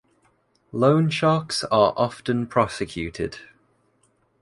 Loan 0.71 1.11
sharks 1.11 1.63
are 1.65 1.93
often 1.95 2.47
prosecuted. 2.47 3.37